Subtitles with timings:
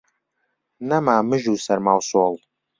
[0.87, 2.33] نەما مژ و سەرما و سۆڵ